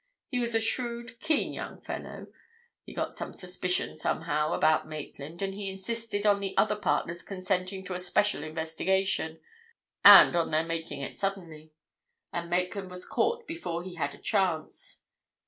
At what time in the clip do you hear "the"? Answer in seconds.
6.39-6.57